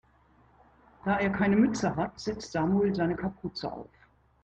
[1.05, 3.91] Da er keine Mütze hat, setzt Samuel seine Kapuze auf.